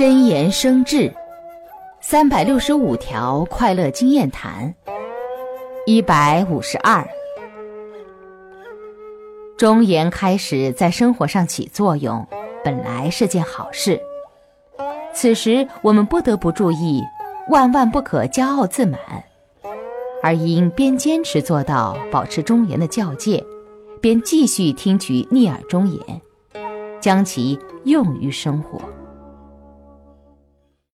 [0.00, 1.12] 真言生智，
[2.00, 4.74] 三百六十五条快乐经验谈，
[5.84, 7.06] 一百五十二。
[9.58, 12.26] 忠言开始在生活上起作用，
[12.64, 14.00] 本来是件好事。
[15.12, 17.02] 此时我们不得不注意，
[17.50, 18.98] 万万不可骄傲自满，
[20.22, 23.44] 而应边坚持做到保持忠言的教戒，
[24.00, 26.00] 边继续听取逆耳忠言，
[27.02, 28.80] 将其用于生活。